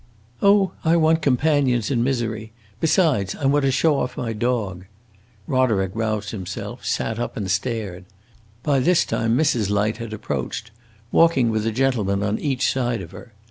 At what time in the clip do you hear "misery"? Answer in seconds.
2.03-2.51